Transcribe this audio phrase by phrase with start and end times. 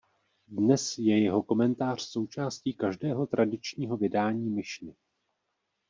[0.47, 4.95] Dnes je jeho komentář součástí každého tradičního vydání Mišny.